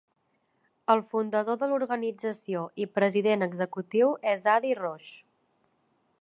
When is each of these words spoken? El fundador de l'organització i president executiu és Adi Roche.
El 0.93 1.01
fundador 1.11 1.59
de 1.63 1.69
l'organització 1.73 2.63
i 2.85 2.89
president 2.95 3.47
executiu 3.49 4.11
és 4.33 4.49
Adi 4.57 4.75
Roche. 4.83 5.15